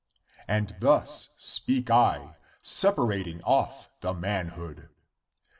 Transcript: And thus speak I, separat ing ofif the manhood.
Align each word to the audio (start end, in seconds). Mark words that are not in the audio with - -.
And 0.47 0.75
thus 0.79 1.35
speak 1.37 1.91
I, 1.91 2.35
separat 2.63 3.27
ing 3.27 3.39
ofif 3.41 3.89
the 3.99 4.15
manhood. 4.15 4.89